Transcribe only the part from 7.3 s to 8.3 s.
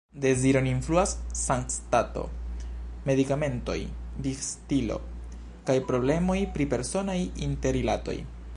interrilatoj.